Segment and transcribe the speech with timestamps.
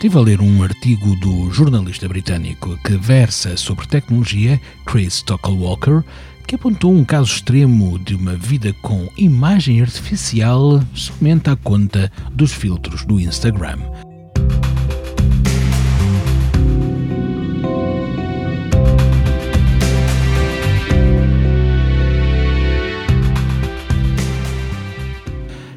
[0.00, 6.02] Estive a ler um artigo do jornalista britânico que versa sobre tecnologia, Chris Stocklewalker,
[6.46, 12.50] que apontou um caso extremo de uma vida com imagem artificial somente à conta dos
[12.50, 13.78] filtros do Instagram.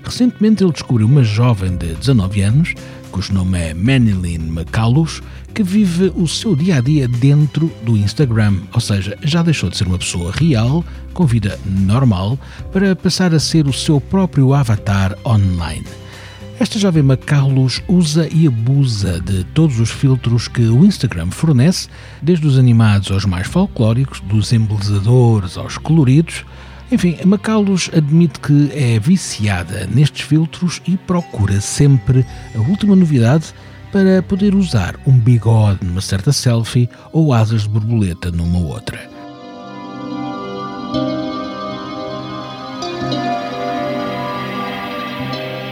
[0.02, 2.74] Recentemente ele descobriu uma jovem de 19 anos,
[3.14, 5.22] cujo nome é Manilyn McCallus,
[5.54, 9.78] que vive o seu dia a dia dentro do Instagram, ou seja, já deixou de
[9.78, 12.40] ser uma pessoa real, com vida normal,
[12.72, 15.86] para passar a ser o seu próprio avatar online.
[16.60, 22.48] Esta jovem McCallus usa e abusa de todos os filtros que o Instagram fornece, desde
[22.48, 26.44] os animados aos mais folclóricos, dos embelezadores aos coloridos,
[26.94, 32.24] enfim, a Macalus admite que é viciada nestes filtros e procura sempre
[32.56, 33.48] a última novidade
[33.92, 39.00] para poder usar um bigode numa certa selfie ou asas de borboleta numa outra.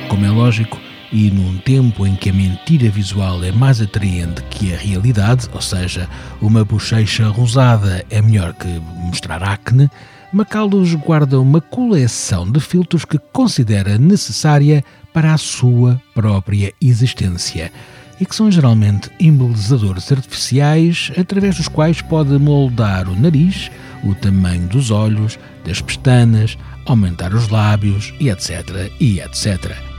[0.10, 0.80] Como é lógico,
[1.12, 5.62] e num tempo em que a mentira visual é mais atraente que a realidade, ou
[5.62, 6.10] seja,
[6.42, 8.68] uma bochecha rosada é melhor que
[9.06, 9.90] mostrar acne,
[10.34, 14.82] Macaldos guarda uma coleção de filtros que considera necessária
[15.14, 17.70] para a sua própria existência
[18.18, 23.70] e que são geralmente embelezadores artificiais através dos quais pode moldar o nariz,
[24.06, 28.90] o tamanho dos olhos, das pestanas, aumentar os lábios e etc.
[29.02, 29.91] e etc.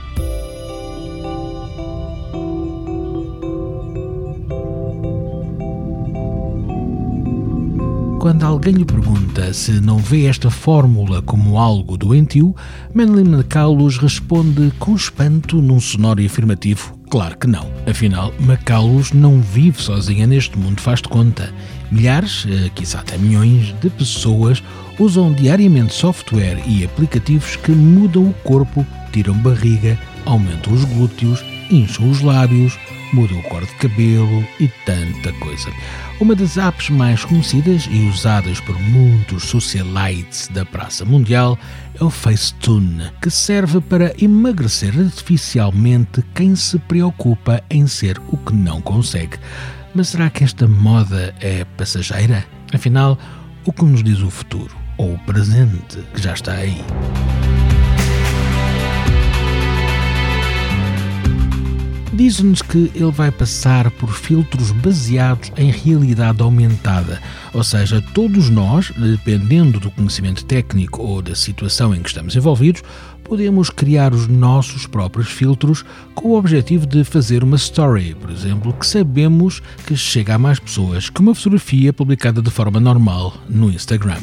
[8.23, 12.55] Quando alguém lhe pergunta se não vê esta fórmula como algo doentio,
[12.93, 17.69] Madeline McCallus responde com espanto num sonoro e afirmativo Claro que não.
[17.85, 21.53] Afinal, Macalus não vive sozinha neste mundo, faz de conta.
[21.91, 24.63] Milhares, eh, quizá até milhões, de pessoas
[24.97, 32.09] usam diariamente software e aplicativos que mudam o corpo, tiram barriga, aumentam os glúteos, incham
[32.09, 32.77] os lábios,
[33.11, 35.69] mudam o cor de cabelo e tanta coisa.
[36.19, 41.57] Uma das apps mais conhecidas e usadas por muitos socialites da praça mundial
[41.99, 48.53] é o Facetune, que serve para emagrecer artificialmente quem se preocupa em ser o que
[48.53, 49.37] não consegue.
[49.95, 52.45] Mas será que esta moda é passageira?
[52.73, 53.17] Afinal,
[53.65, 56.83] o que nos diz o futuro ou o presente que já está aí?
[62.13, 67.19] Diz-nos que ele vai passar por filtros baseados em realidade aumentada,
[67.53, 72.83] ou seja, todos nós, dependendo do conhecimento técnico ou da situação em que estamos envolvidos,
[73.23, 78.73] podemos criar os nossos próprios filtros com o objetivo de fazer uma story, por exemplo,
[78.73, 83.71] que sabemos que chega a mais pessoas que uma fotografia publicada de forma normal no
[83.71, 84.19] Instagram.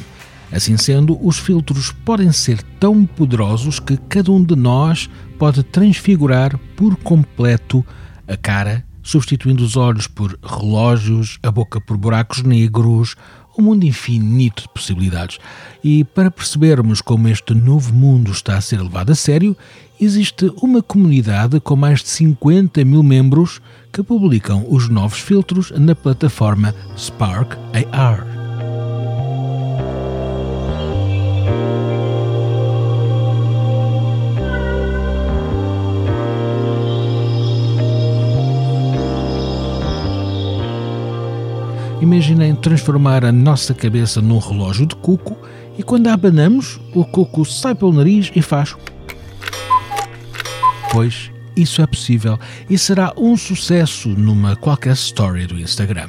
[0.52, 6.58] Assim sendo, os filtros podem ser tão poderosos que cada um de nós pode transfigurar
[6.76, 7.84] por completo
[8.26, 13.16] a cara, substituindo os olhos por relógios, a boca por buracos negros,
[13.58, 15.38] um mundo infinito de possibilidades.
[15.82, 19.56] E para percebermos como este novo mundo está a ser levado a sério,
[20.00, 23.60] existe uma comunidade com mais de 50 mil membros
[23.92, 27.56] que publicam os novos filtros na plataforma Spark
[27.92, 28.39] AR.
[42.00, 45.36] Imaginem transformar a nossa cabeça num relógio de cuco
[45.76, 48.74] e quando a abanamos, o cuco sai pelo nariz e faz.
[50.90, 52.38] Pois isso é possível
[52.68, 56.08] e será um sucesso numa qualquer story do Instagram.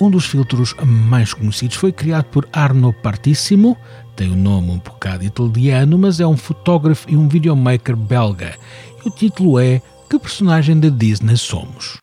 [0.00, 3.76] Um dos filtros mais conhecidos foi criado por Arno Partissimo,
[4.16, 8.56] tem o um nome um bocado italiano, mas é um fotógrafo e um videomaker belga.
[9.04, 9.80] E o título é
[10.10, 11.98] Que personagem da Disney somos?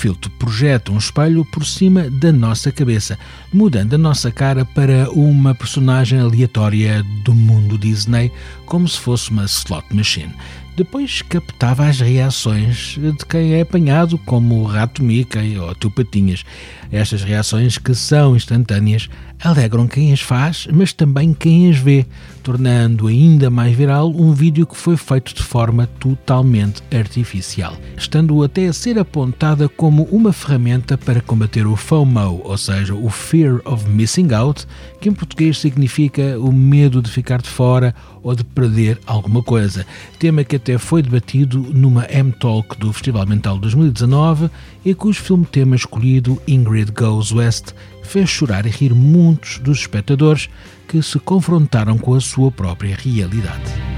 [0.00, 3.18] Filtro projeta um espelho por cima da nossa cabeça,
[3.52, 8.32] mudando a nossa cara para uma personagem aleatória do mundo Disney,
[8.64, 10.32] como se fosse uma slot machine.
[10.80, 16.42] Depois captava as reações de quem é apanhado, como o rato Mickey ou tu Patinhas.
[16.90, 19.06] Estas reações, que são instantâneas,
[19.44, 22.06] alegram quem as faz, mas também quem as vê,
[22.42, 28.66] tornando ainda mais viral um vídeo que foi feito de forma totalmente artificial, estando até
[28.66, 33.86] a ser apontada como uma ferramenta para combater o FOMO, ou seja, o Fear of
[33.88, 34.66] Missing Out,
[34.98, 39.86] que em português significa o medo de ficar de fora ou de perder alguma coisa.
[40.18, 44.50] Tema que até foi debatido numa M-Talk do Festival Mental 2019
[44.84, 47.72] e cujo filme tema escolhido, Ingrid Goes West,
[48.02, 50.48] fez chorar e rir muitos dos espectadores
[50.88, 53.89] que se confrontaram com a sua própria realidade.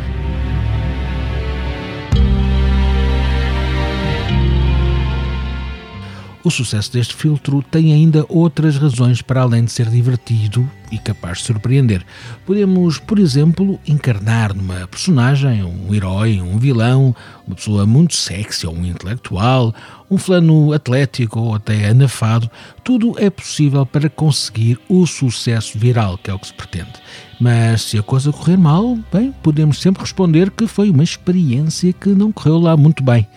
[6.45, 11.39] O sucesso deste filtro tem ainda outras razões para além de ser divertido e capaz
[11.39, 12.05] de surpreender.
[12.45, 17.15] Podemos, por exemplo, encarnar numa personagem um herói, um vilão,
[17.47, 19.73] uma pessoa muito sexy ou um intelectual,
[20.11, 22.51] um fulano atlético ou até anafado.
[22.83, 26.93] Tudo é possível para conseguir o sucesso viral, que é o que se pretende.
[27.41, 32.09] Mas se a coisa correr mal, bem, podemos sempre responder que foi uma experiência que
[32.09, 33.29] não correu lá muito bem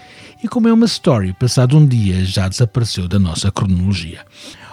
[0.46, 4.20] e como é uma story, passado um dia já desapareceu da nossa cronologia.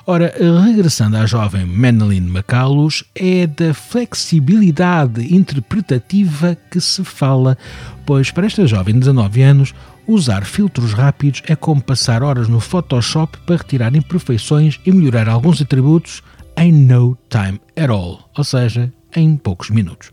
[0.07, 0.35] Ora,
[0.67, 7.57] regressando à jovem Madeline McCallus, é da flexibilidade interpretativa que se fala,
[8.05, 9.75] pois para esta jovem de 19 anos,
[10.07, 15.63] usar filtros rápidos é como passar horas no Photoshop para retirar imperfeições e melhorar alguns
[15.63, 16.23] atributos
[16.55, 20.11] em no time at all, ou seja, em poucos minutos.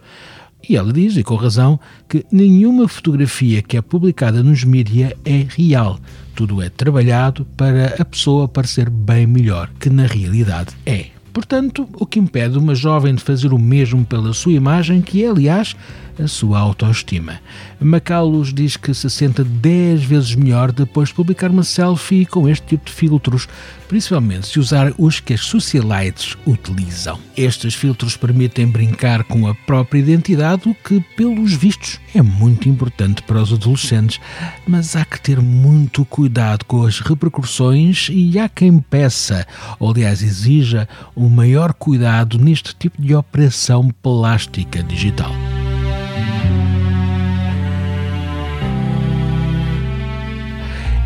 [0.68, 5.46] E ela diz, e com razão, que nenhuma fotografia que é publicada nos mídia é
[5.48, 6.00] real.
[6.36, 11.19] Tudo é trabalhado para a pessoa parecer bem melhor que na realidade é.
[11.34, 15.30] Portanto, o que impede uma jovem de fazer o mesmo pela sua imagem, que é,
[15.30, 15.76] aliás,
[16.24, 17.40] a sua autoestima.
[17.80, 22.68] Macalus diz que se sente 10 vezes melhor depois de publicar uma selfie com este
[22.68, 23.48] tipo de filtros,
[23.88, 27.18] principalmente se usar os que as socialites utilizam.
[27.38, 33.24] Estes filtros permitem brincar com a própria identidade, o que, pelos vistos, é muito importante
[33.24, 34.20] para os adolescentes,
[34.68, 39.48] mas há que ter muito cuidado com as repercussões e há quem peça,
[39.80, 40.88] ou aliás exija,
[41.20, 45.32] um maior cuidado neste tipo de operação plástica digital.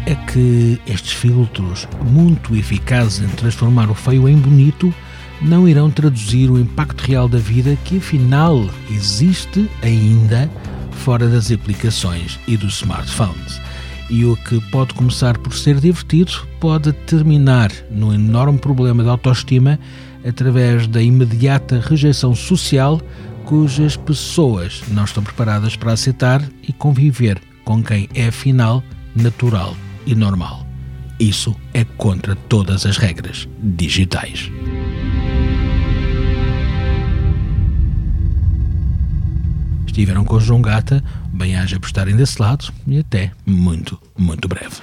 [0.05, 4.93] é que estes filtros, muito eficazes em transformar o feio em bonito,
[5.41, 10.51] não irão traduzir o impacto real da vida que afinal existe ainda
[10.91, 13.61] fora das aplicações e dos smartphones.
[14.13, 19.79] E o que pode começar por ser divertido pode terminar num enorme problema de autoestima
[20.23, 23.01] através da imediata rejeição social
[23.43, 28.83] cujas pessoas não estão preparadas para aceitar e conviver com quem é afinal
[29.15, 29.75] natural
[30.05, 30.63] e normal.
[31.19, 34.51] Isso é contra todas as regras digitais.
[39.93, 44.81] Estiveram com João Gata, bem haja por estarem desse lado e até muito, muito breve.